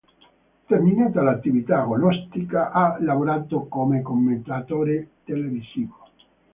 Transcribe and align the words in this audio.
Terminata 0.71 1.21
l'attività 1.21 1.83
agonistica 1.83 2.71
ha 2.71 2.97
lavorato 3.01 3.67
come 3.67 4.01
commentatore 4.01 5.09
televisivo. 5.25 5.95